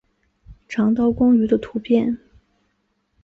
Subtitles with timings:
[0.67, 2.17] 长刀光鱼的图片